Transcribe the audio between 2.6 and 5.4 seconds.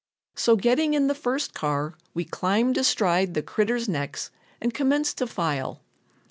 astride the critters' necks and commenced to